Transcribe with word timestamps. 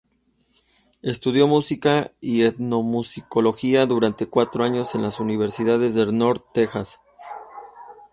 Estudió 1.03 1.47
música 1.47 2.09
y 2.19 2.41
etnomusicología 2.41 3.85
durante 3.85 4.25
cuatro 4.27 4.63
años 4.63 4.95
en 4.95 5.03
la 5.03 5.11
Universidad 5.21 5.77
de 5.77 5.93
North 6.11 6.43
Texas. 6.55 7.01